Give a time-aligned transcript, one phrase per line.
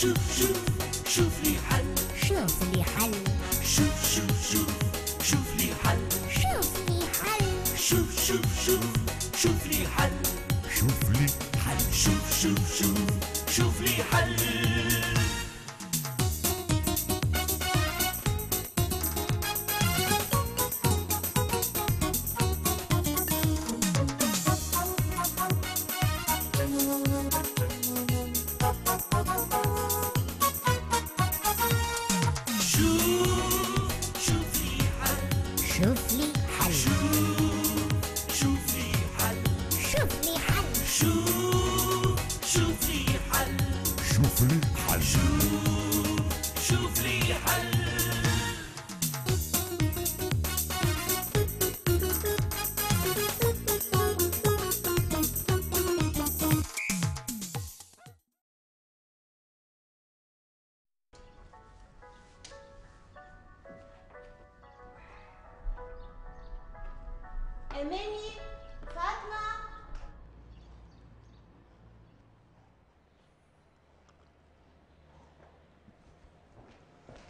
[0.00, 0.58] شوف شوف
[1.08, 1.84] شوف لي حل
[2.28, 3.12] شوف لي حل
[3.62, 4.68] شوف شوف شوف
[5.22, 5.98] شوف لي حل
[6.30, 7.46] شوف لي حل
[7.78, 8.84] شوف شوف شوف
[9.42, 10.12] شوف لي حل
[10.78, 11.26] شوف لي
[11.64, 13.13] حل شوف شوف شوف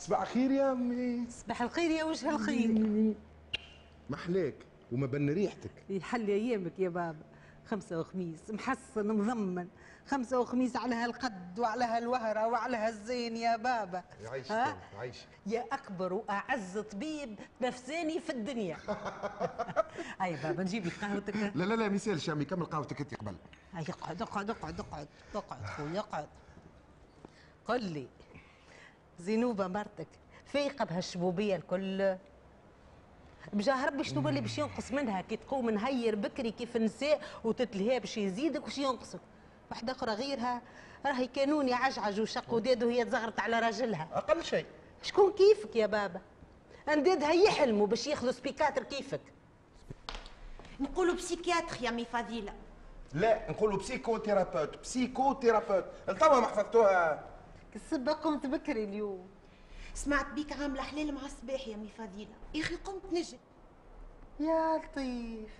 [0.04, 1.30] صباح الخير يا أمي.
[1.30, 3.14] صباح الخير يا وجه الخير.
[4.10, 4.54] محلاك
[4.92, 5.70] وما بن ريحتك.
[5.90, 7.24] يحل أيامك يا بابا.
[7.66, 9.68] خمسة وخميس محسن مضمن.
[10.06, 14.04] خمسة وخميس على هالقد وعلى هالوهرة وعلى هالزين يا بابا.
[14.22, 18.76] يعيشك؟ يعيشك يا أكبر وأعز طبيب نفساني في الدنيا.
[20.20, 21.36] هاي بابا نجيب لك قهوتك.
[21.36, 23.34] لا لا لا ما يسالش يا امي كمل قهوتك أنت قبل.
[23.74, 26.28] اقعد اقعد اقعد اقعد اقعد خويا اقعد
[27.66, 28.06] قل لي
[29.18, 30.08] زينوبة مرتك.
[30.46, 32.16] فايقة بهالشبوبية الكل.
[33.52, 38.18] بجاه ربي شنو اللي باش ينقص منها؟ كي تقوم نهير بكري كيف النساء وتتلهى باش
[38.18, 39.20] يزيدك وش ينقصك؟
[39.70, 40.62] واحدة أخرى غيرها
[41.06, 44.08] راهي كانوني عجعج وشق وداد وهي تزغرت على راجلها.
[44.12, 44.66] أقل شيء.
[45.02, 46.20] شكون كيفك يا بابا؟
[46.88, 49.20] اندادها يحلموا باش ياخذوا سبيكاتر كيفك؟
[50.80, 52.52] نقولوا psychiatre يا مي فضيلة
[53.14, 57.24] لا نقولوا psychothérapeute psychothérapeute لتوا ما حفظتوها
[57.74, 59.28] السبة قمت بكري اليوم.
[59.94, 62.34] سمعت بيك عاملة حالة مع الصباح يا مي فضيلة.
[62.54, 63.38] يا أخي قمت نجي
[64.40, 65.50] يا لطيف.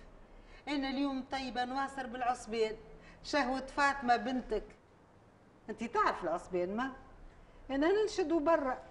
[0.67, 2.75] أنا اليوم مطيبة نواصر بالعصبان
[3.23, 4.63] شهوة فاطمة بنتك.
[5.69, 6.91] أنت تعرف العصبان ما؟
[7.69, 8.83] أنا ننشدو برا.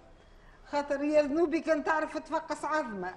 [0.65, 3.09] خاطر يا ذنوبي كان تعرف تفقس عظمة.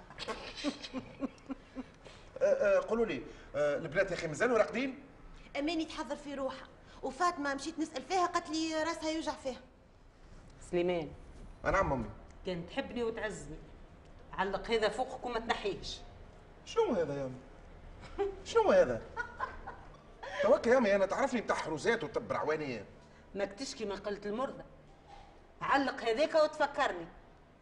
[2.42, 3.22] أه، أه، قولوا لي
[3.54, 4.98] أه، البنات يا أخي مازالوا راقدين؟
[5.58, 6.68] أماني تحضر في روحها.
[7.02, 9.60] وفاطمة مشيت نسأل فيها قالت لي راسها يوجع فيها.
[10.70, 11.08] سليمان.
[11.64, 12.10] نعم امي
[12.46, 13.56] كان تحبني وتعزني.
[14.32, 15.98] علق هذا فوقك وما تنحيش.
[16.64, 19.02] شنو هذا يا أمي؟ شنو هذا؟
[20.42, 22.32] توك يا أمي أنا تعرفني بتاع حروزات وطب
[23.34, 24.62] ماك تشكي من قلة المرضى.
[25.62, 27.06] علق هذاك وتفكرني.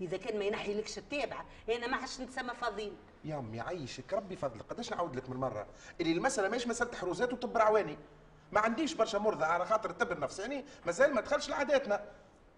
[0.00, 2.96] إذا كان ما ينحي لكش التابعه أنا ما عادش نتسمى فضيل.
[3.24, 4.62] يا أمي يعيشك ربي فضلك.
[4.62, 5.66] قداش نعاود لك من مرة؟
[6.00, 7.98] اللي المسألة ماهيش مسألة حروزات وطب عواني.
[8.52, 12.04] ما عنديش برشا مرضى على خاطر الطب النفساني مازال ما دخلش لعاداتنا.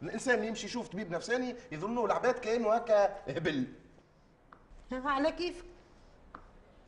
[0.03, 3.66] الإنسان يمشي يشوف طبيب نفساني يظنوا العباد كأنه هكا هبل.
[4.92, 5.64] على كيفك؟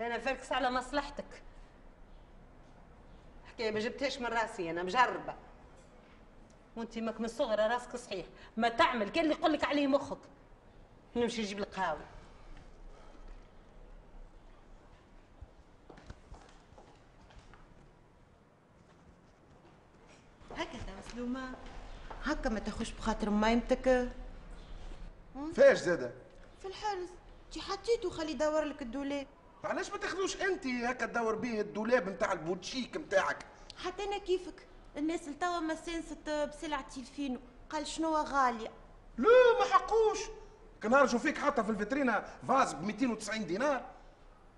[0.01, 1.43] أنا فاركس على مصلحتك.
[3.47, 5.35] حكاية ما جبتهاش من رأسي أنا مجربة.
[6.77, 8.27] وأنت ماك من الصغر راسك صحيح.
[8.57, 10.19] ما تعمل كان اللي يقول لك عليه مخك.
[11.17, 12.07] نمشي نجيب قهوه
[20.57, 21.55] هكذا مسلومة.
[22.25, 24.09] هكا ما تاخوش بخاطر مايمتك
[25.57, 26.11] فاش زاده؟
[26.63, 27.09] في الحرز
[27.53, 29.27] تي حطيته خلي يدور لك الدولاب.
[29.65, 33.47] علاش ما تاخذوش انت هكا تدور بيه الدولاب نتاع البوتشيك نتاعك
[33.85, 34.67] حتى أنا كيفك؟
[34.97, 38.69] الناس لتوا ما سانست بسلعة تلفينو قال شنو غالية
[39.19, 40.19] لا ما حقوش.
[40.83, 43.85] كان نشوف فيك حاطه في الفيترينا vase ب 290 دينار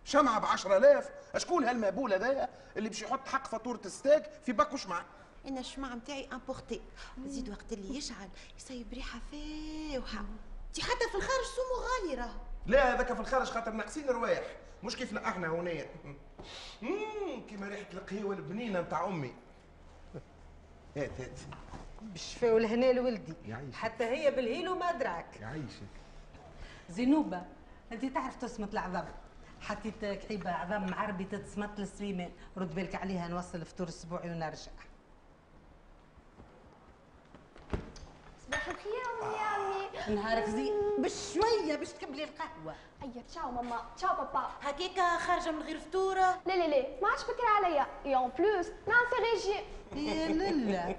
[0.05, 4.72] شمعة ب 10000 أشكون هالمهبول هذايا اللي باش يحط حق فاتورة ال STEG في vase
[4.73, 5.05] وشمع
[5.48, 6.81] أنا الشمعة متاعي importée
[7.26, 10.25] زيد وقت اللي يشعل يصيب ريحة فاوحة.
[10.75, 14.43] تي حتى في الخارج سومو غالي راهو لا هذاك في الخارج خاطر ناقصين روايح.
[14.84, 15.87] مش كيفنا إحنا هنا.
[16.82, 19.34] مم، كيما ريحة القهيوة البنينة نتاع أمي.
[20.96, 21.38] هات هات.
[22.02, 23.34] بالشفاء والهنا لولدي.
[23.46, 23.75] يعيشك.
[23.75, 25.40] حتى هي بالهيل وما دراك.
[25.40, 25.82] يعيشك.
[26.90, 27.43] زينوبة
[27.93, 29.08] أنت تعرف تصمت العظام.
[29.61, 32.31] حطيت كعيبه عظام معربي تتصمت للسليمان.
[32.56, 34.72] رد بالك عليها نوصل فطور اسبوعي ونرجع.
[38.54, 40.14] أمي أمي.
[40.14, 42.75] نهارك زين بشوية باش تكملي القهوة.
[43.02, 44.50] اي تشاو ماما تشاو بابا.
[44.62, 46.40] هكاك خارجة من غير فطورة.
[46.46, 47.87] لا لا لا ما عادش فكرة عليا.
[48.06, 49.60] et en plus نعمل في ريجي
[50.08, 50.96] يا لالا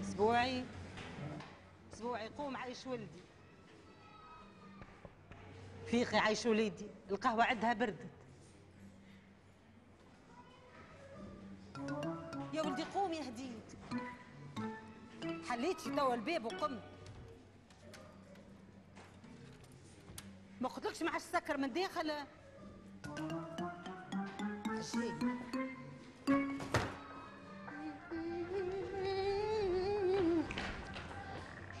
[0.00, 0.64] أسبوعي.
[1.94, 3.25] أسبوعي قوم عايش ولدي.
[5.86, 8.10] فيقي عايش وليدي القهوة عندها بردت
[12.52, 13.60] يا ولدي قوم يا هديد.
[15.48, 16.82] حليتي توا الباب وقمت
[20.60, 22.12] ما قلتلكش ما عادش سكر من داخل؟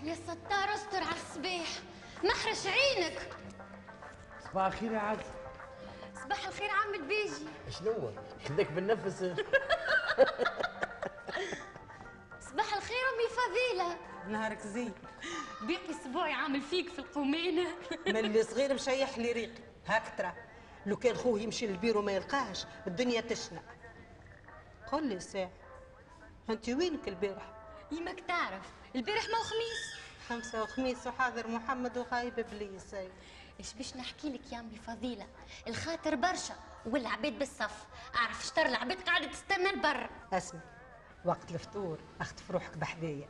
[0.04, 1.68] يا ستار استر على الصباح.
[2.24, 3.35] محرش عينك.
[4.56, 5.18] صباح الخير يا عز.
[6.24, 7.46] صباح الخير عم البيجي.
[7.78, 8.10] شنو
[8.48, 9.18] خليك بالنفس.
[12.50, 13.96] صباح الخير أمي فضيلة.
[14.28, 14.92] نهارك زين.
[15.60, 17.68] باقي اسبوعي عامل فيك في القومينه
[18.06, 20.32] من اللي صغير مشيح لي ريقي هاك ترى.
[20.86, 23.62] لو كان خوه يمشي للبيرو ما يلقاهش الدنيا تشنع
[24.92, 25.50] قل لي ساعة
[26.50, 27.52] أنت وينك البارح؟
[27.92, 30.00] يمك تعرف البارح ما هو خميس.
[30.28, 32.94] خمسة وخميس وحاضر محمد وغايب إبليس.
[33.60, 35.26] إيش باش نحكي لك يا أمي فضيلة؟
[35.68, 36.54] الخاطر برشا
[36.86, 37.86] والعباد بالصف.
[38.16, 40.10] أعرف شطر العباد قاعدة تستنى البر.
[40.32, 40.60] أسمع
[41.24, 43.28] وقت الفطور أخطف روحك بحذايا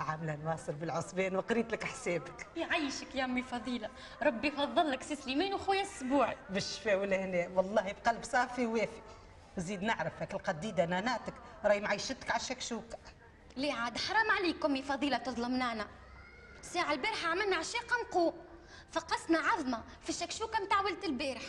[0.00, 2.46] عاملة نواصل بالعصبان وقريت لك حسابك.
[2.56, 3.90] يعيشك يا أمي فضيلة.
[4.22, 7.48] ربي يفضل لك سي سليمان وخويا السبوعي بالشفاء والهنا.
[7.48, 9.00] والله بقلب صافي وافي
[9.56, 11.34] زيد نعرفك القديدة ناناتك.
[11.64, 12.98] راهي معيشتك على الشكشوكه
[13.56, 15.86] ليه عاد حرام عليكم يا فضيلة تظلمنانا
[16.62, 18.32] ساعة البارحة عملنا عشاء قمقو
[18.92, 21.42] فقسنا عظمة في الشكشوكة متاع ولد البارح.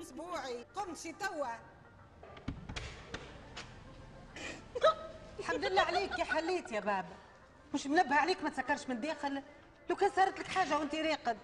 [0.00, 1.46] اسبوعي قمت شي توا.
[5.38, 7.16] الحمد لله عليك يا حليت يا بابا
[7.74, 9.42] مش منبه عليك ما تسكرش من داخل؟
[9.90, 11.38] لو كان صارت لك حاجة وانت راقد.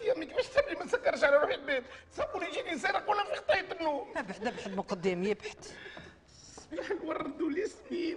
[0.00, 3.72] يا امي كيفاش تبلي ما نسكرش على روحي البيت تصور يجيني سارق ولا في خطايه
[3.72, 5.22] النوم؟ ذبح ذبح من قدام
[6.72, 8.16] يبحت الورد والياسمين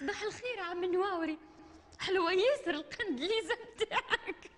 [0.00, 1.38] صباح الخير عم نواوري.
[1.98, 4.50] حلوة ياسر القندليزة متاعك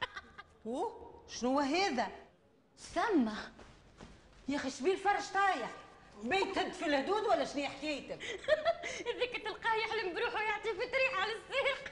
[0.67, 2.09] اوه شنو هذا؟
[2.79, 3.53] سما
[4.49, 5.71] يا أخي شبيه الفرش طايح.
[6.23, 8.19] بيت تد في الهدود ولا شنو حكايتك
[9.06, 11.91] هذيك تلقاه يحلم بروحه يعطي في ريح على الساق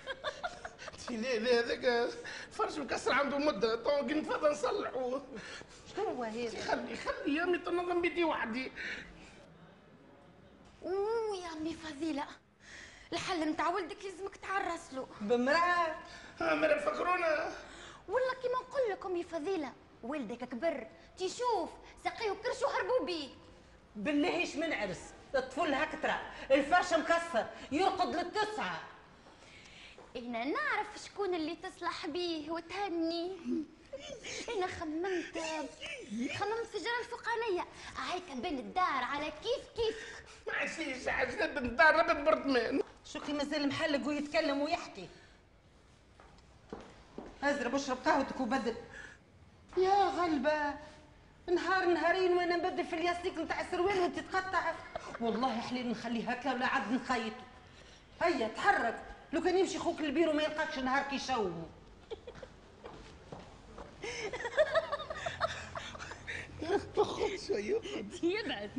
[1.11, 2.11] لا لا هذاك
[2.53, 3.77] فرش مكسر عنده مدة.
[3.77, 5.21] تو قلت نتفضل نصلحه
[5.97, 8.73] شنو هذا؟ خلي خلي يا امي تنظم بيدي وحدي.
[10.83, 12.25] أوه يا أمي فضيلة.
[13.13, 15.97] الحل متاع ولدك لازمك تعرس له بمرأة
[16.41, 17.53] ها مرة فكرونا
[18.09, 19.73] والله كيما نقول لكم يا فضيلة
[20.03, 20.87] ولدك كبر.
[21.19, 21.71] تشوف
[22.05, 23.29] سقيه كرش وهربوا بيه
[23.97, 25.01] بالله إيش من عرس؟
[25.35, 26.21] الطفل هكترة
[26.51, 28.81] الفرش مكسر يرقد للتسعة.
[30.17, 33.37] أنا نعرف شكون اللي تصلح بيه وتهني.
[34.57, 35.39] أنا خممت
[36.37, 37.65] خممت في جيران الفوقانية
[37.99, 41.09] هيك بين الدار على كيف كيف ما عسيش
[41.59, 45.09] الدار ربط برطمان شكري مازال محلق ويتكلم ويحكي.
[47.43, 48.75] ازرب اشرب قهوتك وبدل
[49.77, 50.75] يا غلبة
[51.55, 54.73] نهار نهارين وأنا نبدل في الياسيك نتاع السروال وأنت تقطع
[55.21, 57.33] والله حليل نخلي هكا ولا عاد نخيط.
[58.23, 59.03] هيا تحرك.
[59.33, 61.19] لو كان يمشي خوك البيرو ما يلقاكش نهار كي
[66.97, 67.81] خذ شوية.
[68.23, 68.71] يبعد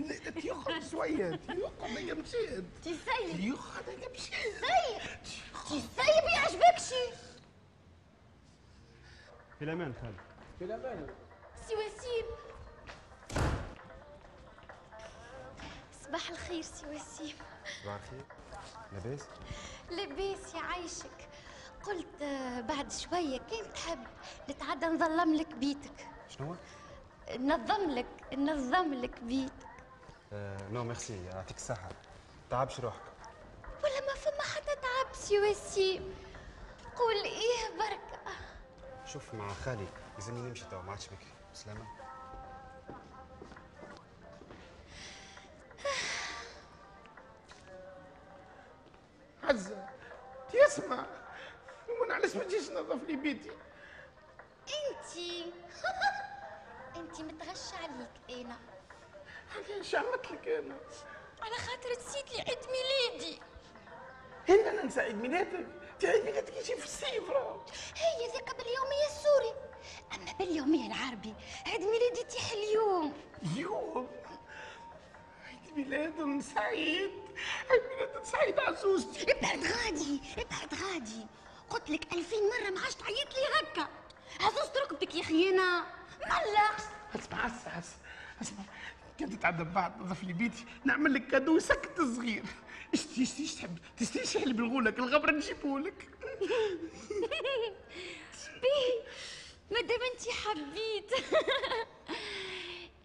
[0.45, 1.39] ياخذ شوية.
[1.49, 3.39] ياخذ هيا مشيت تسيب.
[3.39, 4.33] ياخذ هيا مشيت
[5.67, 6.89] سيب تسيب يعجبكش.
[9.59, 10.17] في الامان خالد.
[10.59, 11.07] في الامان
[11.67, 12.25] سي وسيم
[16.05, 17.35] صباح الخير سي وسيم
[17.83, 18.25] صباح الخير.
[18.93, 19.25] لاباس؟
[19.91, 21.29] لباس يعيشك
[21.83, 22.23] قلت
[22.67, 23.99] بعد شوية كان تحب
[24.49, 26.07] نتعدى ننظم لك بيتك.
[26.29, 26.55] شنو
[27.37, 28.05] ننظم لك
[28.37, 29.53] ننظم لك بيتك
[30.33, 31.89] آه non merci يعطيك الصحة.
[32.49, 33.01] تعبش روحك.
[33.83, 36.15] ولا ما فما حتى تعب سي وسيم
[36.95, 38.19] قول إيه بركة.
[39.05, 41.85] شوف مع خالي لازمني نمشي توا ما عادش بكري سلامة.
[49.43, 49.87] عزة
[50.53, 51.05] تسمع.
[52.01, 53.51] وأنا علاش ما تجيش تنظف لي بيتي.
[54.67, 55.53] إنتي.
[56.99, 58.09] انتي متغشى عليك
[58.45, 58.59] أنا
[59.55, 60.77] علاش عملت لك أنا
[61.41, 63.39] على خاطر نسيت لي عيد ميلادي.
[64.49, 65.65] هنا أنا نسى عيد ميلادك.
[65.93, 67.65] انت عيد ميلادك يجي في الصيف راه
[67.95, 69.53] هي ذاك باليومية السوري
[70.15, 71.33] أما باليومية العربي
[71.67, 73.13] عيد ميلادي تيح اليوم.
[73.43, 74.07] اليوم
[75.47, 77.11] عيد ميلاد سعيد.
[77.69, 79.31] عيد ميلاد سعيد عزوزتي.
[79.31, 81.27] ابعد غادي ابعد غادي.
[81.69, 83.87] قلت لك ألفين مرة ما عادش تعيط لي هكا.
[84.41, 86.75] عزوزت ركبتك يا خيانة ملق
[87.15, 87.81] اسمع اسمع
[88.41, 88.63] اسمع
[89.19, 90.65] كان تتعدى بعد نظف لي بيتي.
[90.85, 92.43] نعمل لك كادو يسكت الصغير
[92.93, 96.09] اشتي اشتي تحب؟ تشتي شحال بالغولك الغبرة نجيبهولك
[98.61, 99.03] بيه
[99.71, 101.11] مادام انت حبيت.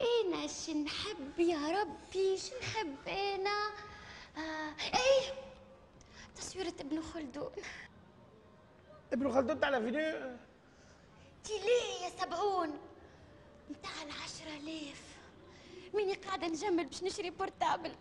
[0.00, 2.36] أنا شنحب يا ربي.
[2.36, 3.70] شنحب أنا؟
[4.36, 4.74] آه.
[4.94, 5.34] إيه
[6.36, 7.52] تصويرة ابن خلدون.
[9.12, 10.36] ابن خلدون تاع فيديو
[11.44, 12.78] تي ليه يا سبعون؟
[13.70, 15.02] متاع العشرة آلاف.
[15.94, 17.92] ماني قاعدة نجمل باش نشري portable؟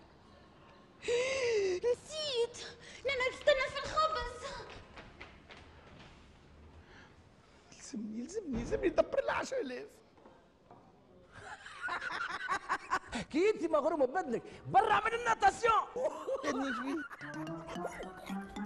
[1.78, 2.68] نسيت.
[3.06, 4.44] أنا نستنى في الخبز.
[7.78, 9.88] يلزمني يلزمني يلزمني ندبر له 10000
[13.32, 15.84] كي انت مغرومه ببدنك برا من ال natation.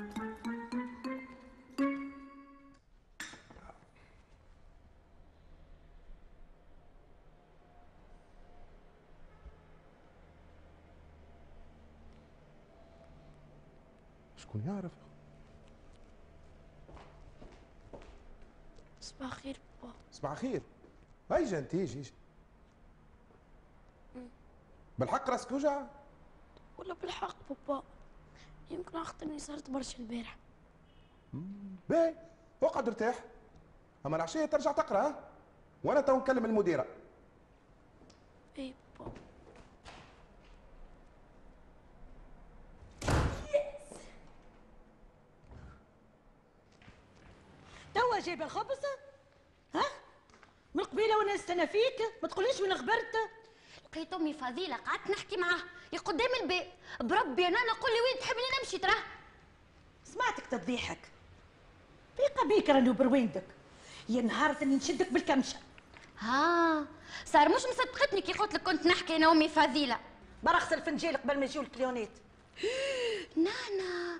[14.47, 14.91] شكون يعرف.
[19.01, 19.93] صباح الخير بابا.
[20.11, 20.61] صباح الخير
[21.31, 22.13] هيجا انت ايجي ايجي
[24.99, 25.83] بالحق راسك وجع؟
[26.77, 27.83] ولا بالحق بابا.
[28.71, 30.37] يمكن اخطني صارت برشا البارح
[31.89, 32.15] باهي.
[32.63, 33.23] اقعد ارتاح
[34.05, 35.29] أما العشية ترجع تقرأ
[35.83, 36.85] وأنا تو نكلم المديرة.
[38.57, 39.11] اي بابا
[47.93, 48.77] توا جايبه الخبز؟
[49.75, 49.86] ها؟
[50.75, 53.15] من قبيلة وأنا نستنى فيك ما تقوليش من خبرت
[53.86, 55.63] لقيت أمي فضيلة قعدت نحكي معاها.
[55.93, 56.67] يا قدام الباب
[57.00, 59.03] بربي أنا نقول لي وين تحبني نمشي تراه.
[60.03, 61.00] سمعتك تضيحك
[62.17, 63.43] ثقة بيك راني برويندك
[64.10, 65.57] يا نهار اللي نشدك بالكمشة.
[66.19, 66.86] ها؟
[67.25, 70.00] صار مش مصدقتني كي قلت لك كنت نحكي أنا امي فضيلة.
[70.43, 72.10] برغس الفنجيل قبل ما يجيو الكليونات
[73.46, 74.19] نانا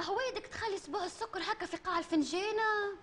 [0.00, 2.96] هوايدك تخلي صباع السكر هكا في قاع الفنجانة؟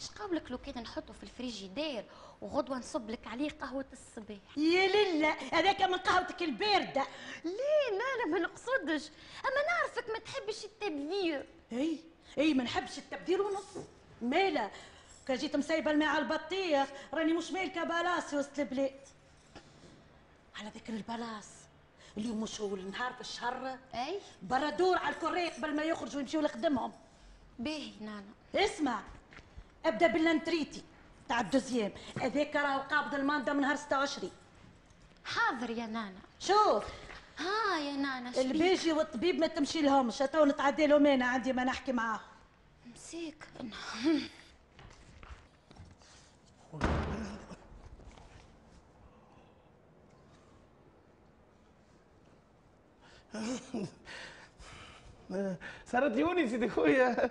[0.00, 2.04] اش قولك لو كان نحطه في الفريجيدير
[2.40, 4.58] وغدوة نصب لك عليه قهوة الصباح.
[4.58, 7.06] يا لله هذاك من قهوتك الباردة.
[7.44, 9.10] ليه؟ لا لا ما نقصدش.
[9.44, 11.46] أما نعرفك ما تحبش التبذير.
[11.72, 12.00] إي
[12.38, 13.86] إي ما نحبش التبديل ونص.
[14.22, 14.70] مالا
[15.28, 19.00] كان جيت مسيبة الماء على البطيخ راني مش مالكه بلاص وسط البلاد.
[20.56, 21.48] على ذكر ال place
[22.16, 23.78] اليوم مش هو النهار في الشهر.
[23.94, 26.92] أي؟ برا دور على الكوري قبل ما يخرجوا ويمشيوا لخدمهم.
[27.58, 28.24] باهي نانا.
[28.54, 29.02] اسمع.
[29.88, 30.82] أبدأ بال retraité
[31.28, 31.92] تاع ال deuxième.
[32.20, 34.30] هذاك راهو قابض ال mandat من نهار 26
[35.24, 36.18] حاضر يا نانا.
[36.40, 36.84] شوف.
[37.38, 40.18] ها يا نانا شبيك البيجي والطبيب ما تمشي لهمش.
[40.18, 42.20] تو نتعدى لهم أنا عندي ما نحكي معاهم
[42.94, 43.44] مسيك
[55.86, 57.30] صارت يوني سيدي خويا.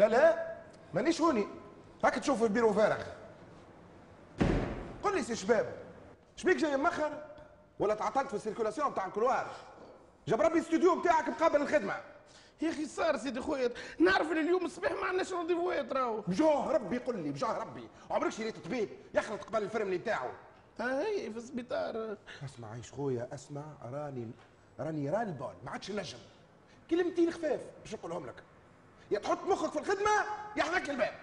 [0.00, 0.56] لا لا
[0.94, 1.48] مانيش هوني.
[2.04, 3.02] هاك تشوف البيرو فارغ
[5.02, 5.74] قل لي سي شباب
[6.36, 7.22] شبيك جاي مخر
[7.78, 9.46] ولا تعطلت في ال circulation تاع ال couloir
[10.28, 11.96] جاب ربي الاستوديو نتاعك مقابل الخدمة.
[12.62, 16.98] يا أخي صار سيدي خويا نعرف إن اليوم الصباح ما عندناش رونديفوات راهو بجاه ربي
[16.98, 17.88] قل لي بجاه ربي.
[18.10, 20.28] عمرك شريت طبيب يخلط قبل الفرملي نتاعو
[20.80, 22.16] ها هي في السبيطار.
[22.44, 24.30] اسمع عيش خويا اسمع راني
[24.80, 26.18] راني راني البال ما عادش نجم.
[26.90, 28.42] كلمتين خفاف باش نقولهم لك.
[29.10, 30.10] يا تحط مخك في الخدمة
[30.56, 31.14] يا حذاك الباب.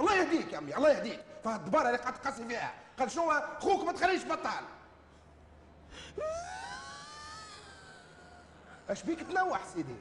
[0.00, 1.20] الله يهديك يا عمي الله يهديك.
[1.44, 4.64] فالدبارة اللي قاعد تقاسي فيها قال شنو؟ خوك ما تخليش بطال.
[8.90, 9.94] اش بيك تنوح سيدي؟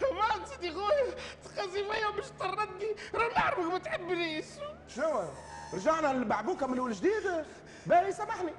[0.00, 4.46] ما سيدي خويا تقاسي فيا باش تردني راه نعرفك ما تحبنيش.
[4.88, 5.24] شنو؟
[5.74, 7.44] رجعنا للبعبوكة من الأول جديد؟
[7.86, 8.52] باهي سامحني.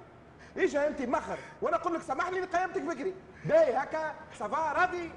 [0.57, 3.13] اجا انت مخر؟ وأنا أقول لك سامحني قيمتك بكري.
[3.45, 4.15] باهي هكا.
[4.39, 5.11] ça va راضي.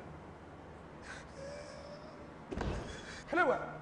[3.31, 3.81] حلوة.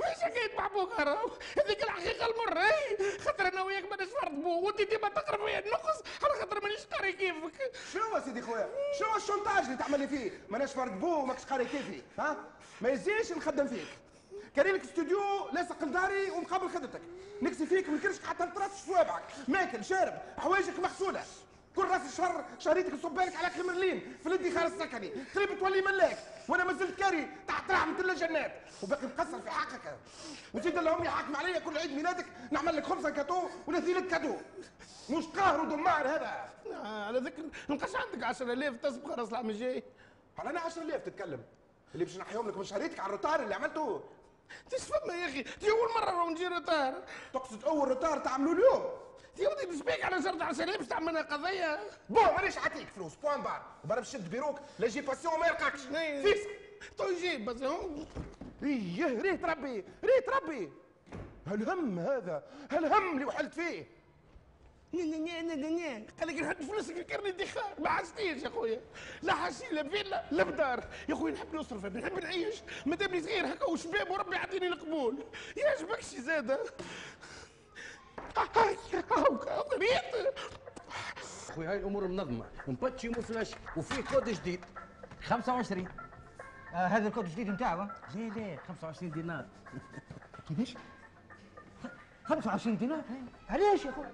[0.00, 2.62] مش حكاية محبوك راهو هذيك الحقيقة المرة.
[3.24, 7.12] خاطر أنا وياك ماناش فرد بو وانت ديما تقرا فيا النقص على خاطر مانيش قاري
[7.12, 7.72] كيفك.
[7.92, 12.02] شنو سيدي خويا؟ شنو ال chantage اللي تعمل فيه؟ ماناش فرد بو وماكش قاري كيفي.
[12.18, 12.36] ها؟
[12.80, 13.88] ما يزيش نخدم فيك.
[14.56, 17.00] كاري لك استوديو لاصق لداري ومقابل خدمتك.
[17.42, 21.24] نكسي فيك من كرشك حتى لطراس صوابعك ماكل شارب حوايجك مغسولة.
[21.76, 25.12] كل راس الشهر شهريتك نصب بالك على كمرلين في الادخار السكني.
[25.34, 29.96] قريب تولي ملاك وأنا ما زلت كاري تحت رحمه الله جنات وباقي مقصر في حقك.
[30.54, 32.26] وزيد الله امي حاكم عليا كل عيد ميلادك.
[32.50, 34.36] نعمل لك خبزه كاتو ونهدي لك cadeau.
[35.10, 36.50] مش قهر ودمار هذا.
[36.72, 39.82] آه على ذكر نلقاش عندك 10000 تسبق راس العام الجاي.
[40.38, 41.42] على أنا 10000 تتكلم.
[41.94, 44.02] اللي باش نحيهم لك من شهريتك على ال retard اللي عملته.
[44.70, 47.02] تيش فما يا أخي؟ دي أول مرة نجي retard.
[47.34, 51.80] تقصد أول retard تعملوا اليوم؟ يا ودي نسبيك على شرط عسلية باش تعملنا قضية.
[52.08, 53.62] bon مانيش عطيك فلوس؟ point barre.
[53.84, 55.80] وبرا باش تشد بيروك لا يجي patient ما يلقاكش.
[55.80, 56.46] فيس
[56.98, 58.04] تو يجيب بس هو
[58.62, 60.72] إيه ريت ربي ريت ربي.
[61.46, 64.00] هالهم هذا؟ هالهم اللي وحلت فيه؟
[66.20, 68.80] قال لك نحط فلوسك في كرني ادخار ما حسيتش يا خويا.
[69.22, 70.84] لا حاسين لا فيلا لا بدار.
[71.08, 72.54] يا خويا نحب نصرف نحب نعيش.
[72.86, 75.24] مادامني صغير هكا وشباب وربي يعطيني القبول.
[75.56, 76.64] يعجبكش زاده.
[81.58, 82.44] هاي الأمور منظمة.
[82.68, 84.64] ومباتشي ومفلاش وفيه كود جديد.
[85.22, 85.88] 25
[86.74, 89.46] آه هذا الكود الجديد نتاعو لا لا 25 دينار.
[90.48, 90.74] كيفاش؟
[92.24, 93.02] 25 دينار؟
[93.48, 94.12] علاش يا خويا؟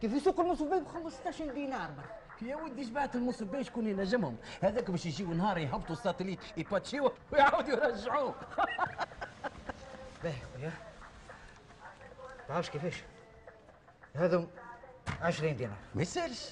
[0.00, 5.06] كيف يسوق المصبيب ب 15 دينار؟ برك يا ودي جماعة المصبين شكون ينجمهم؟ هذاك باش
[5.06, 8.34] يجيو نهار يهبطوا الساتليت يباتشيوه ويعاودوا يرجعوه.
[10.22, 10.72] باهي خويا
[12.48, 13.02] تعرفش كيفاش؟
[14.14, 14.46] هذا
[15.22, 15.76] 20 دينار.
[15.94, 16.48] ما يسألش.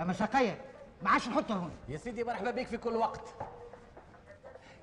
[0.00, 0.64] أما ساقية
[1.02, 1.70] ما عادش نحطه هون.
[1.88, 3.34] يا سيدي مرحبا بك في كل وقت.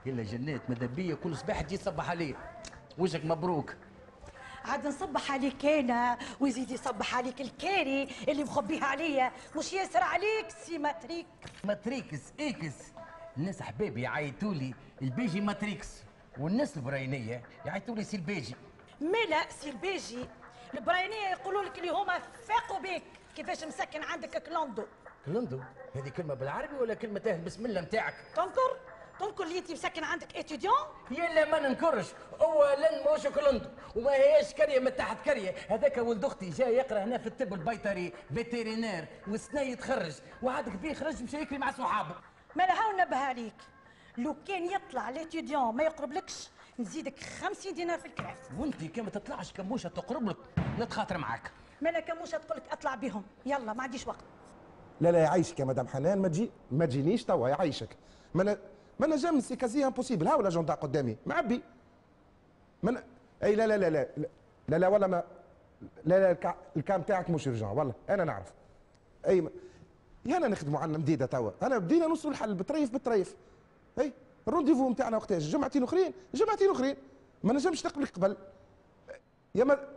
[0.08, 2.36] الا جنات ماذا بيا؟ كل صباح تجي تصبح عليه
[2.98, 3.76] وجهك مبروك.
[4.66, 9.32] عاد نصبح عليك أنا ويزيد يصبح عليك الكاري اللي مخبيها عليا.
[9.58, 11.28] مش ياسر عليك سي ماتريك
[11.64, 12.76] ماتريكس إكس
[13.38, 16.04] الناس حبايبي يعيطوا لي البيجي ماتريكس.
[16.38, 18.56] والناس البراينية يعيطوا لي سي البيجي.
[19.02, 20.26] ملا سي البيجي.
[20.74, 23.04] البراينية يقولوا لك اللي هما فاقوا بك
[23.36, 24.86] كيفاش مسكن عندك clando
[25.26, 25.60] clando؟
[25.96, 28.78] هذه كلمة بالعربي ولا كلمة تاه بسم الله نتاعك؟ تنكر؟
[29.20, 30.76] تنكر اللي أنت مسكن عندك étudiant؟
[31.12, 32.06] يلا ما ننكرش.
[32.42, 33.70] هو لن موش clando.
[33.96, 38.14] وما هيش كريه من تحت كريه هذاك ولد أختي جاي يقرأ هنا في الطب البيطري.
[38.34, 40.14] vétérinaire والسنة يتخرج.
[40.44, 42.16] وعاد كبير خرج مشى يكري مع صحابه.
[42.56, 43.54] مالا هاو نبه عليك
[44.18, 48.60] لو كان يطلع l'étudiant ما يقربلكش نزيدك 50 دينار في الكراف.
[48.60, 50.38] وانت كان ما تطلعش كموشة تقرب لك
[50.80, 51.52] نتخاطر معاك.
[51.82, 53.24] مالا كموشة تقول لك أطلع بهم.
[53.46, 54.24] يلا ما عنديش وقت.
[55.02, 56.20] لا لا يعيشك يا مدام حنان.
[56.20, 57.90] ما تجي ما تجينيش توا يعيشك.
[58.34, 58.58] ما أنا
[59.00, 61.62] ما أنا جام سي كازي امبوسيبل ها ولا جوندا قدامي؟ معبي.
[62.84, 63.04] ما أنا...
[63.44, 64.28] أي لا لا لا لا
[64.68, 65.24] لا لا والله ما
[66.06, 68.54] لا لا الكا, الكا نتاعك مش رجع والله أنا نعرف.
[69.28, 69.50] أي ما...
[70.26, 71.52] يا أنا نخدموا عنا مديده توا.
[71.64, 73.36] أنا بدينا نوصلوا الحل بطريف بطريف.
[74.00, 74.14] أي.
[74.50, 76.96] ال rendez-vous نتاعنا وقتاش جمعتين أخرين جمعتين أخرين.
[77.44, 78.38] ما نجمش نقبلك قبل.
[79.56, 79.88] يا ما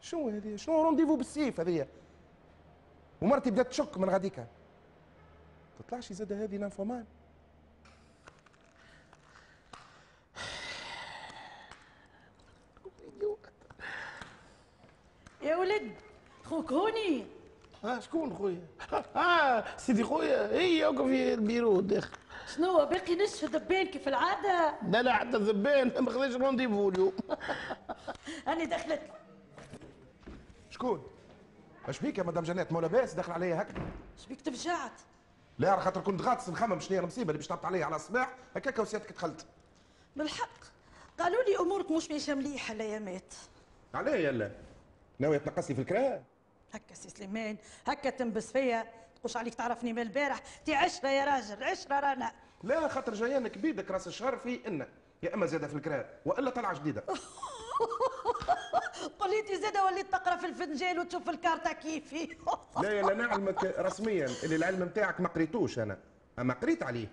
[0.00, 1.86] شنو هذه؟ شنو rendez-vous بالسيف هذه؟
[3.22, 4.46] ومرتي بدات تشك من غاديكا
[5.78, 7.04] تطلعش زاد هذه لانفومان
[15.42, 15.92] يا ولد
[16.44, 17.26] خوك هوني.
[17.84, 18.66] آه شكون خويا؟
[19.16, 22.16] آه سيدي خويا هي في البيرو داخل.
[22.54, 27.12] شنو باقي نشف ذبان كيف العادة؟ لا لا حتى الذبان ما خذاش rendez-vous اليوم.
[28.48, 29.02] اني دخلت.
[30.70, 31.06] شكون؟
[31.88, 33.74] اش بيك يا مدام جنات؟ مو لاباس داخل عليا هكا.
[34.24, 34.92] شبيك تفجعت؟
[35.58, 38.34] لا على خاطر كنت غاطس نخمم شنو هي المصيبة اللي باش تهبط عليا على الصباح؟
[38.56, 39.46] هكاك وسيادتك دخلت.
[40.16, 40.50] بالحق
[41.18, 43.34] قالوا لي أمورك مش ماشيه مليحة الايامات
[43.94, 44.50] علاه يلا.
[45.18, 46.22] ناوي تنقص لي في الكراء
[46.72, 48.86] هكا سي سليمان هكا تنبس فيا.
[49.20, 50.38] تقولش عليك تعرفني من البارح.
[50.64, 52.32] تي عشرة يا راجل عشرة رانا.
[52.62, 54.86] لا خاطر جايانك بيدك راس الشهر في ان
[55.22, 57.04] يا إما زادة في الكراء وإلا طلعة جديدة.
[59.20, 62.36] قليتي زادة وليت تقرأ في الفنجان وتشوف الكارتة كيفي.
[62.82, 64.28] لا يلا نعلمك رسميا.
[64.42, 65.98] اللي العلم نتاعك ما قريتوش أنا.
[66.38, 67.08] أما قريت عليه.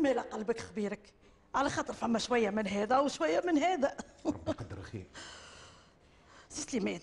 [0.00, 1.12] مالا قلبك خبيرك.
[1.54, 3.96] على خاطر فما شوية من هذا وشوية من هذا.
[4.46, 5.06] قدر خير
[6.48, 7.00] سي سليمان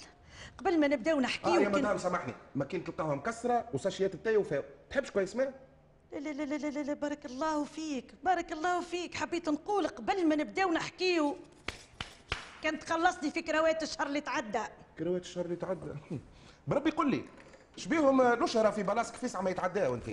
[0.60, 2.34] قبل ما نبداو نحكيو آه يا مدام سامحني.
[2.56, 5.54] ما كنت تلقاها مكسرة وساشيات التاي وفاو تحبش كويس ما؟
[6.14, 9.16] لا لا لا لا لا لا بارك الله فيك بارك الله فيك.
[9.16, 11.36] حبيت نقول قبل ما نبداو نحكيو
[12.64, 14.64] كان تخلصني في كروات الشهر اللي تعدى.
[15.00, 15.94] كروات الشهر اللي تعدى.
[16.68, 17.24] بربي قول لي
[17.78, 20.10] شبيهم نشرة في بلاصك فيسعة ما يتعداو انت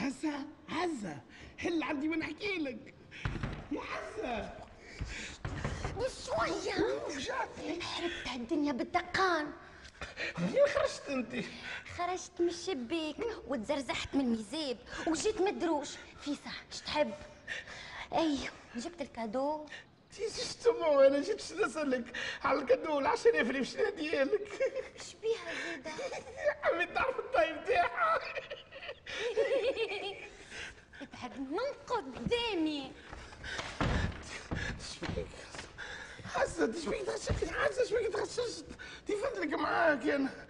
[0.00, 0.32] عزة
[0.82, 1.16] عزة
[1.58, 2.94] حل عندي ما نحكي لك؟
[3.72, 4.50] يا عزة
[5.96, 6.72] بشوية
[7.82, 9.52] حربت الدنيا بالدقان.
[10.38, 11.44] منين خرجت انت؟
[11.96, 15.88] خرجت من الشباك وتزرزحت من الميزاب وجيت مدروش.
[16.20, 17.12] في ساعة إيش تحب؟
[18.14, 18.38] أي
[18.76, 19.66] جبت الكادو.
[20.36, 24.60] شتمو أنا جيت نسألك؟ على الكادو ال 10000 اللي باش نهديها لك
[25.00, 25.90] إيش بيها زيدة؟
[26.62, 28.18] حبيت تعرف الطايب تاعها.
[31.00, 32.92] ابعد من قدامي
[34.94, 35.26] شبيك
[36.36, 38.64] عزة شبيك تغششت عزة شبيك تغششت
[39.08, 40.46] تفدلك معاك أنا؟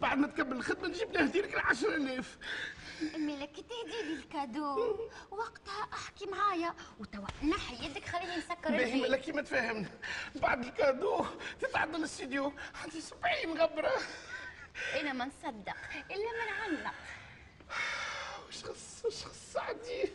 [0.00, 2.38] بعد ما تكمل الخدمة نجيب نهدي لك 10000
[3.14, 4.98] أمي لك تهدي لي الكادو.
[5.30, 6.74] وقتها أحكي معايا.
[7.00, 9.88] وتوا نحي يدك خليني نسكر باهي ملكي ما تفهمنا
[10.34, 11.26] بعد الكادو
[11.60, 12.52] تتعدى الاستديو.
[12.82, 13.92] عندي 70 غبرة.
[15.00, 15.76] أنا ما نصدق
[16.10, 16.94] الا من عنك
[18.48, 20.12] وش خص وش خص عندي؟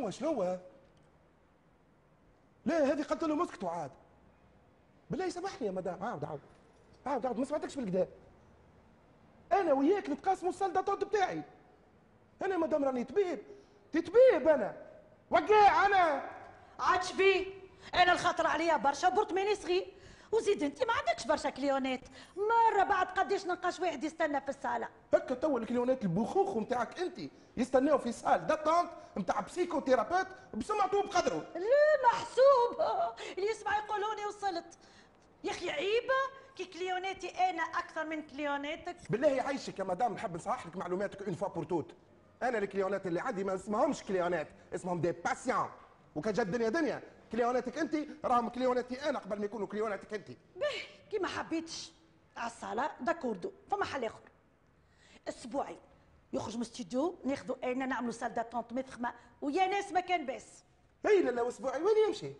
[0.00, 0.58] شنو شنو؟
[2.64, 3.90] لا هذه قلت له مسكتوا عاد
[5.10, 6.04] بالله سامحني يا مدام.
[6.04, 6.40] عاود عاود.
[7.06, 7.38] عاود عاود.
[7.38, 8.08] ما سمعتكش بالقدا
[9.52, 11.42] أنا وياك نتقاسموا ال salle d'attente بتاعي.
[12.42, 13.38] أنا مدام راني طبيب
[13.92, 14.76] تطبيب أنا.
[15.30, 16.30] وقع أنا.
[16.80, 17.46] عادش بيه
[17.94, 19.08] أنا الخطر عليا برشا.
[19.08, 19.86] برطماني صغير.
[20.32, 22.00] وزيد انت ما عندكش برشا كليونات.
[22.36, 24.88] مرة بعد قديش نلقاش واحد يستنى في الصالة.
[25.14, 27.20] هكا توا الكليونات البخوخ نتاعك انت.
[27.56, 32.80] يستناو في salle d'attente نتاع psychothérapeute بسمعته وبقدره لا محسوب.
[33.38, 34.78] اللي يسمع يقولوني وصلت.
[35.44, 36.14] يا أخي عيبة
[36.56, 38.96] كي كليوناتي أنا أكثر من كليوناتك.
[39.10, 41.94] بالله يعيشك يا مدام نحب نصحح لك معلوماتك une fois pour toutes
[42.42, 45.70] أنا الكليونات اللي عندي ما اسمهمش كليونات اسمهم des patients
[46.14, 47.02] وكان جات دنيا دنيا.
[47.32, 50.28] كليوناتك انت راهم كليوناتي أنا قبل ما يكونوا كليوناتك انت.
[50.28, 50.66] به
[51.10, 51.92] كي ما حبيتش.
[52.36, 54.20] على الصالة d'accord فما حل آخر.
[55.28, 55.78] اسبوعي
[56.32, 60.64] يخرج من الاستوديو ناخذوا أنا نعملوا salle d'attente مفخمه ويا ناس ما كان باس.
[61.06, 62.32] اي لا لا اسبوعي وين يمشي؟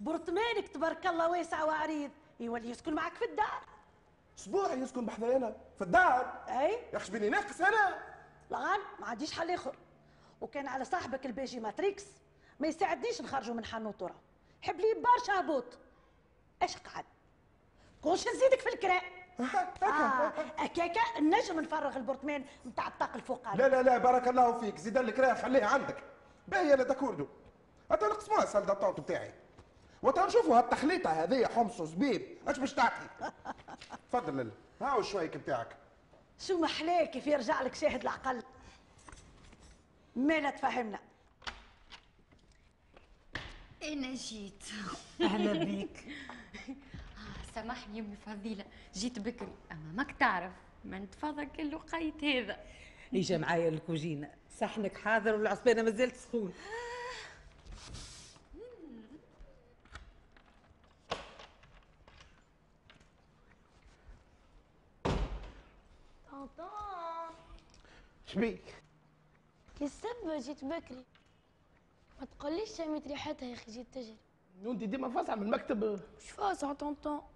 [0.00, 2.10] برطمانك تبارك الله واسع وعريض.
[2.40, 3.64] يولي يسكن معك في الدار.
[4.38, 5.56] اسبوعي يسكن بحذايا أنا.
[5.78, 6.44] في الدار.
[6.48, 8.02] أي؟ يا أخي بيني ناقص أنا.
[8.50, 9.76] لغان ما عنديش حل آخر.
[10.40, 12.04] وكان على صاحبك الباجي ماتريكس.
[12.60, 14.12] ما يساعدنيش نخرجوا من حانوت
[14.62, 15.78] حب لي برشا هبوط
[16.62, 17.04] اش قعد؟
[18.02, 19.02] كونش نزيدك في الكراء؟
[19.82, 24.78] آه هكاكا نجم نفرغ البرطمان نتاع الطاقة الفوقاني لا لا لا بارك الله فيك.
[24.78, 26.04] زيد لك راه خليها عندك.
[26.48, 27.26] باهي أنا d'accord
[27.90, 29.32] حتى نقسموها salle d'attente بتاعي.
[30.02, 32.38] وتنشوفوا هالتخليطه هذه حمص وزبيب.
[32.48, 33.08] أش باش تعطي؟
[34.10, 35.76] تفضل لالا هاو الشويك بتاعك.
[36.38, 38.42] شو محلاه كيف يرجع لك شاهد العقل؟
[40.16, 40.98] مالا تفهمنا.
[43.92, 44.64] أنا جيت.
[45.20, 46.04] أهلا بيك.
[46.68, 48.64] آه، سامحني يمي فضيلة.
[48.94, 50.52] جيت بكري أما ماك تعرف
[50.84, 52.56] ما نتفضل كل لقيت هذا.
[53.14, 54.30] اجا معايا الكوجينة.
[54.60, 56.52] صحنك حاضر والعصبانه مازالت سخون.
[68.26, 68.74] شبيك.
[69.80, 71.04] للسبة جيت بكري.
[72.20, 74.16] ما تقوليش شميت ريحتها يا أخي جيت تجري.
[74.64, 75.84] وانت ديما فاصعه من المكتب.
[76.18, 77.28] مش فاصعة طنطا.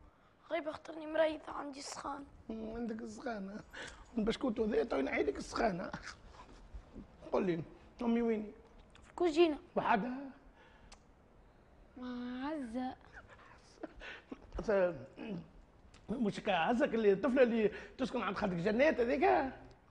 [0.51, 3.61] غيب أخترني مريضة عندي سخان عندك السخانه
[4.19, 5.91] البشكوت هذا تعين عينك السخانة.
[7.33, 7.63] قول لي
[8.03, 8.53] امي وين
[9.05, 10.31] في الكوجينة وحدها
[11.97, 12.97] مع عزة.
[16.11, 19.25] مش عزك اللي الطفلة اللي تسكن عند خالتك جنات هذيك؟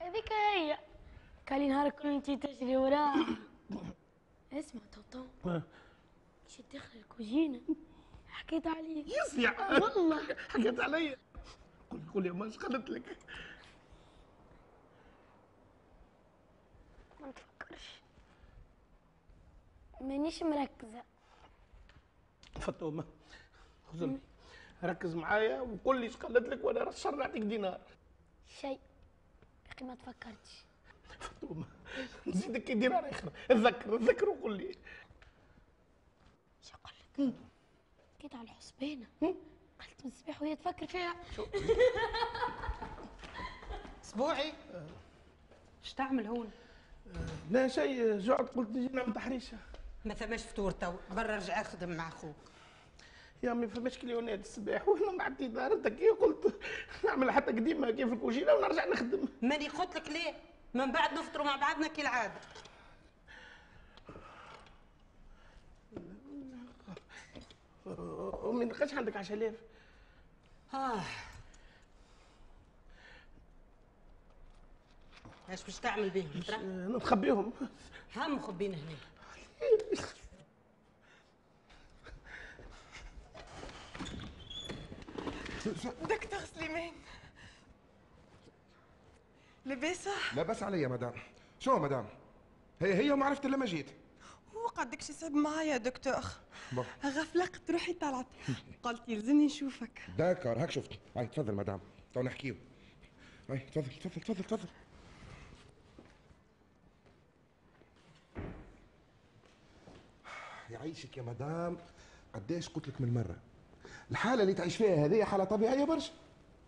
[0.00, 0.78] هذيك هي.
[1.46, 3.26] كان نهار كل انتي تجري وراها.
[4.52, 4.80] اسمع
[5.12, 5.62] طنطا
[6.48, 7.60] جيت داخل الكوجينة
[8.28, 9.06] حكيت عليك.
[9.06, 10.36] يصيع والله.
[10.48, 11.16] حكيت علي
[11.90, 13.18] قول قول يا ماش قالت لك.
[17.20, 18.00] ما تفكرش.
[20.00, 21.02] مانيش مركزة.
[22.60, 23.04] فاطمه
[23.92, 24.20] خذني
[24.84, 27.80] ركز معايا وقول لي إيش قالت لك وأنا رشر نعطيك دينار.
[28.46, 28.80] شيء.
[29.66, 30.64] يا أخي ما تفكرتش.
[31.40, 31.64] فاطمه
[32.26, 34.74] نزيدك دينار اخر اتذكر اتذكر وقول لي.
[36.62, 36.94] شو قال
[37.28, 37.34] لك؟
[38.22, 41.16] جيت على الحسبانة قلت من الصباح وهي تفكر فيها.
[44.04, 44.52] أسبوعي؟
[45.84, 46.50] اش تعمل هون؟
[47.50, 49.58] لا شيء جعت قلت نجي نعمل تحريشة.
[50.04, 50.92] ما ثماش فطور تو.
[51.10, 52.36] برا رجع خدم مع أخوك.
[53.42, 54.88] يا أمي فماش كليونات الصباح.
[54.88, 56.60] وأنا ما عندي دار انت كي قلت
[57.04, 59.28] نعمل حتى قديمة كيف الكوجينه ونرجع نخدم.
[59.42, 60.34] ماني قلت لك ليه؟
[60.74, 62.40] من بعد نفطروا مع بعضنا كالعادة.
[68.44, 69.54] امي نلقاش عندك 10000
[70.74, 71.02] آه.
[75.50, 77.52] إيش باش تعمل بهم ترى؟ نخبيهم
[78.16, 78.96] هم مخبين هنا.
[86.08, 86.92] دكتور سليمان
[89.70, 91.12] لاباسة لاباس عليا مدام.
[91.58, 92.06] شو مدام؟
[92.80, 93.86] هي هي وما عرفت الا ما جيت.
[94.54, 96.20] هو قدكش يصعب معايا دكتور.
[97.04, 98.26] غفلقت روحي طلعت.
[98.82, 100.00] قلت يلزمني نشوفك.
[100.18, 100.90] داكر هاك شفت.
[101.16, 101.80] هاي تفضل مدام.
[102.14, 102.56] تو نحكيو.
[103.50, 104.68] هاي تفضل تفضل تفضل تفضل.
[110.70, 111.78] يعيشك يا مدام
[112.34, 113.36] قداش قلت لك من مرة.
[114.10, 116.12] الحالة اللي تعيش فيها هذه حالة طبيعية برشا.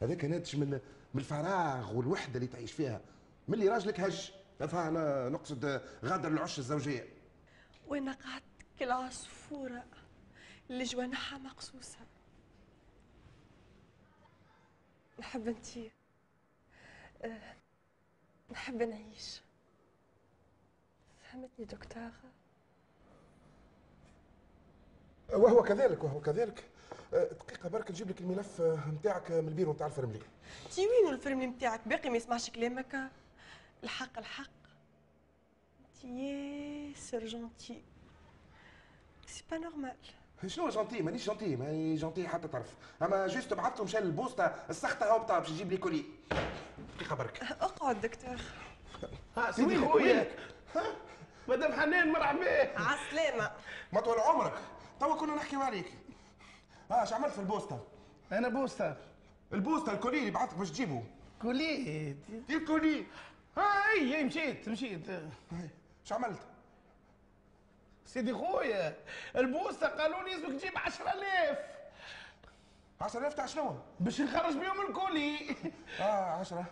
[0.02, 0.70] هذاك ناتج من
[1.14, 3.00] من الفراغ والوحدة اللي تعيش فيها.
[3.48, 7.08] من اللي راجلك هج أنا نقصد غادر العش الزوجية.
[7.86, 8.44] وأنا قعدت
[8.78, 9.84] كالعصفورة
[10.70, 11.98] اللي جوانحها مقصوصة.
[15.18, 15.90] نحب انتي.
[17.22, 17.54] أه
[18.50, 19.40] نحب نعيش.
[21.22, 22.10] فهمتني دكتور
[25.32, 26.71] وهو كذلك وهو كذلك.
[27.12, 28.60] دقيقه برك نجيب لك الملف
[28.98, 30.20] نتاعك من البيرو نتاع الفرملي
[30.70, 33.10] تي وينو الفيلم نتاعك باقي ما يسمعش كلامك.
[33.84, 34.50] الحق الحق.
[35.80, 36.08] انتي
[36.88, 37.82] ياسر جونتي
[39.26, 39.96] سي با نورمال
[40.46, 42.76] شنو جونتي مانيش جونتي ماني جونتي حتى طرف.
[43.02, 46.04] أما juste بعثته مشى للبوسطه السخطة هابطه باش يجيب لي colis.
[46.96, 48.40] دقيقه برك؟ أقعد دكتور.
[49.36, 50.36] ها سيدي خويا.
[51.48, 52.78] مدام حنان مرحبا.
[52.78, 53.52] عسلامة.
[53.92, 54.54] ما طول عمرك.
[55.00, 55.92] توا كنا نحكيو عليك.
[56.92, 57.84] آه اش عملت في البوسطه
[58.32, 58.96] أنا بوسطه
[59.52, 61.04] البوسطه ال colis اللي بعثك باش تجيبه
[61.42, 62.16] كولي
[62.50, 63.04] الكولي
[63.56, 65.08] ها اي مشيت مشيت.
[66.06, 66.38] اش عملت؟
[68.06, 68.96] سيدي خويا
[69.36, 71.58] البوسطه قالوا لي لازمك تجيب 10000
[73.02, 75.56] 10000 تاع شنو؟ باش نخرج بيهم الكولي.
[76.00, 76.02] آه
[76.40, 76.64] 10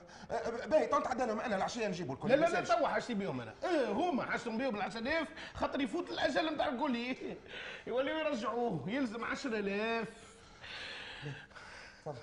[0.66, 2.68] باهي طنط عدنا أنا العشيه نجيبوا لا الكولي لا لا يسالش.
[2.68, 3.54] توا حاجتي بيهم أنا.
[3.64, 7.16] آه هما حاجتهم بيهم ال 10000 خاطر يفوت الأجل نتاع الكولي.
[7.86, 10.08] يوليو يرجعوه يلزم 10000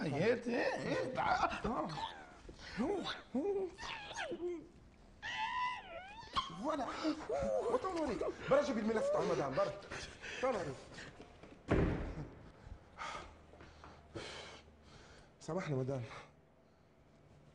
[0.02, 1.50] هيات إيه تعال.
[6.64, 6.86] voilà.
[7.72, 9.74] وتو نوريك برا جيب الملف تاع المدام برا.
[10.42, 10.76] تو نوريك
[15.48, 16.04] سامحنا مدام.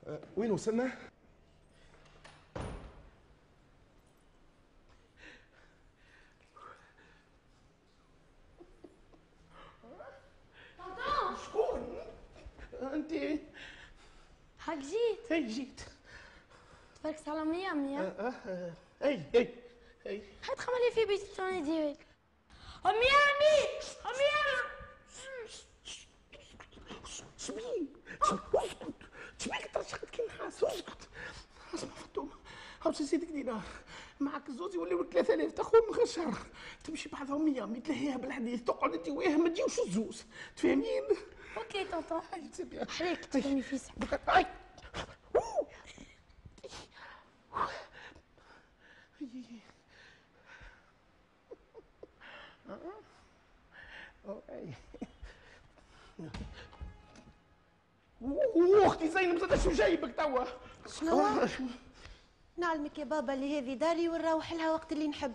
[0.07, 0.99] أه، وين وصلنا؟
[11.47, 11.99] شكون؟
[12.83, 13.13] أنت.
[14.65, 15.33] هاك جيت.
[15.33, 15.81] أي جيت.
[17.01, 18.73] تبارك على ميامي أه ها؟ أه.
[19.03, 19.55] أي أي
[20.07, 20.23] أي.
[20.51, 22.07] هات خمالي في بيتي توني ديريك
[22.87, 23.03] أميامي
[24.05, 24.62] أميامي
[27.53, 27.89] شبيك
[28.55, 28.95] اسكت
[29.39, 31.09] شبيك ترشقت كي نحاس اسكت.
[31.75, 32.31] اسمع فطوم
[32.81, 33.63] خمسة سيدك دينار
[34.21, 36.39] معك الزوز يوليو لك 3000 تاخذ من غير شهر
[36.85, 38.63] تمشي بعضهم أيام يتلهيها بالحديث.
[38.63, 40.25] تقعد انت وياها ما تجيوش الزوز.
[40.57, 41.03] تفهمين؟
[41.57, 42.21] أوكي طونطون
[43.01, 44.47] عليك تفهمي في سحب هاي
[58.55, 60.45] واختي زينب زاد شو جايبك توا؟
[60.99, 61.27] شنو؟
[62.57, 65.33] نعلمك يا بابا اللي هذه داري ونروح لها وقت اللي نحب.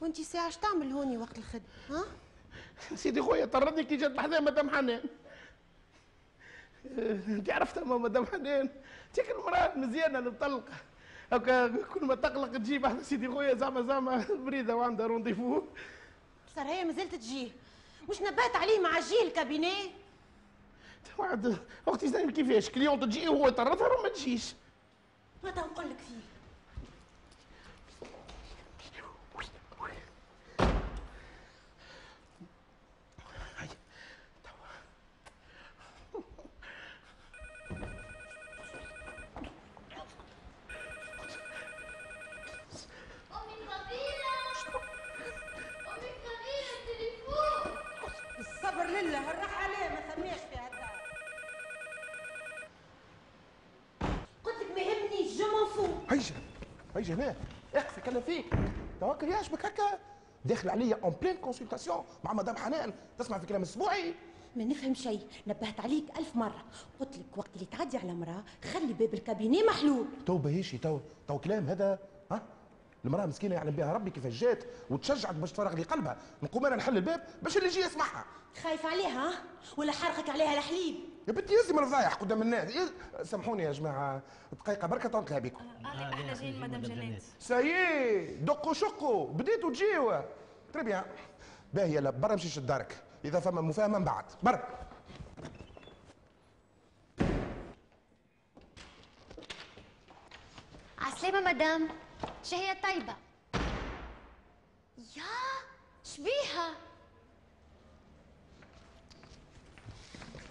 [0.00, 2.04] وانتي ساعة اش تعمل هوني وقت الخدمة ها؟
[2.94, 5.02] سيدي خويا طردني كي جات بحذا مدام حنان.
[7.28, 8.68] انت عرفتها ما مدام حنان؟
[9.14, 10.72] تيك المراه مزيانة المطلقه
[11.32, 15.62] هكا كل ما تقلق تجي بحذا سيدي خويا زعما زعما مريضة وعندها rendez-vous
[16.56, 17.50] صار هي مازالت تجيه
[18.10, 19.90] مش نبات عليه مع جي ال cabinet
[21.18, 21.58] وعد
[21.88, 24.54] أختي زينب كيفاش؟ كليون تجي وهو يطردها وما تجيش.
[25.44, 26.20] ما تنقول لك فيه
[43.32, 44.34] أمي خبيرة
[45.88, 47.72] أمي خبيرة التليفون
[48.38, 50.98] الصبر لله الراحة عليه ما ثماش في هالدار
[54.44, 56.34] قلت لك ما يهمنيش جو mon vieux إيجا
[56.96, 57.34] إيجا هنا
[57.74, 58.54] اخفي كلام فيك
[59.28, 59.98] توكل يعجبك هكا
[60.44, 64.14] داخل عليا en pleine consultation مع مدام حنان تسمع في كلام السبوعي
[64.56, 66.64] ما نفهم شيء نبهت عليك ألف مرة
[67.00, 71.00] قلت لك وقت اللي تعدي على مرأة خلي باب ال cabinet محلول تو باهيشي تو
[71.28, 71.98] تو كلام هذا
[72.32, 72.42] ها
[73.04, 76.96] المراه مسكينه يعلم بها ربي كيفاش جات وتشجعك باش تفرغ لي قلبها نقوم أنا نحل
[76.96, 78.24] الباب باش اللي يجي يسمعها
[78.62, 79.32] خايف عليها ها؟
[79.76, 80.94] ولا حرقك عليها الحليب
[81.28, 82.74] يا بنتي من الفضايح قدام الناس.
[82.74, 84.22] يز- سامحوني يا جماعة.
[84.52, 90.20] دقيقة بركة طنط بكم إحنا جايين مدام جنات سايي دقوا شقوا بديتوا تجيوا
[90.72, 91.04] تري بيان
[91.74, 94.24] باهي يلا برا مشي شد دارك إذا فما مفاهمة من بعد.
[94.42, 94.62] برا.
[100.98, 101.88] عسلامة مدام.
[102.44, 103.14] شهية طيبة
[105.16, 105.22] يا
[106.04, 106.74] شبيها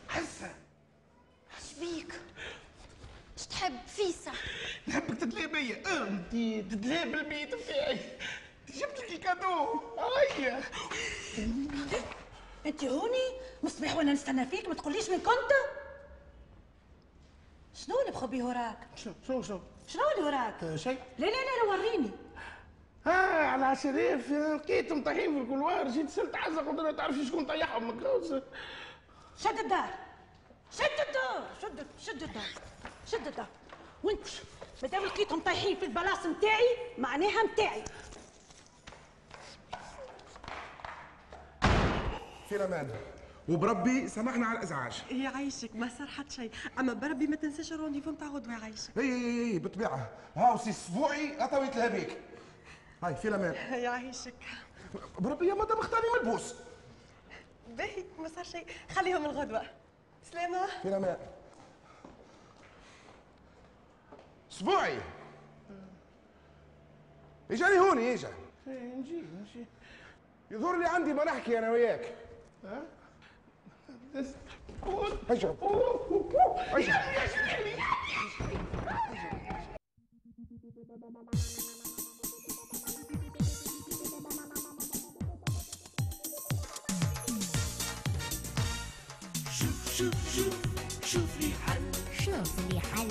[0.09, 0.55] حسه
[1.77, 2.19] شبيك
[3.49, 4.31] تحب فيسا
[4.87, 5.83] نحبك تتلاهى بيا.
[5.87, 6.31] آه انت
[6.73, 7.99] تتلاهى بالبيت بتاعي.
[8.69, 9.81] جبت لك الكادو.
[10.37, 10.61] هيا
[12.65, 15.51] انت هوني؟ مصباح وأنا نستنى فيك ما تقوليش من كنت.
[17.73, 21.69] شنو اللي بخبي وراك شنو شنو شنو شنو اللي وراك آه، شيء لا لا لا
[21.69, 22.11] وريني.
[23.07, 23.09] آه
[23.45, 25.87] على شريف لقيتهم طايحين في الكولوار.
[25.87, 27.89] جيت سلت عزة قلت له تعرفي شكون طيحهم.
[27.89, 28.33] مكروز
[29.37, 30.06] شد الدار.
[30.77, 32.43] شد الدار شد شد الدار
[33.11, 33.47] شد الدار
[34.03, 34.27] وانت
[34.83, 37.83] مادام لقيتهم طايحين في البلاص نتاعي معناها نتاعي
[42.49, 42.89] في الامان
[43.49, 45.03] وبربي سامحنا على الإزعاج.
[45.11, 46.51] يعيشك ما صار حتى شيء.
[46.79, 50.09] أما بربي ما تنساش ال rendez-vous نتاع غدوه يعيشك اي اي اي بالطبيعة.
[50.35, 52.17] هاو سي السبوعي اتويت لها بيك
[53.03, 54.33] هاي في الامان يعيشك
[55.19, 56.55] بربي يا مدام اختاري ملبوس.
[57.67, 58.65] باهي ما صار شيء.
[58.95, 59.61] خليهم الغدوة.
[60.31, 60.65] سلامة.
[60.81, 61.17] في الامان
[64.51, 64.97] السبوعي.
[67.51, 68.29] اجاني هوني اجا
[68.67, 69.65] نجي نجي.
[70.51, 72.15] يظهر لي عندي ما نحكي أنا وياك.
[72.63, 72.81] ها؟
[75.29, 75.55] اجا
[76.73, 76.93] اجا
[89.97, 90.43] 舒服
[91.01, 91.75] 舒服厉害，
[92.13, 93.03] 舒服厉害。